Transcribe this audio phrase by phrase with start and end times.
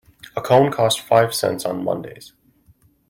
[0.35, 2.33] A cone costs five cents on Mondays.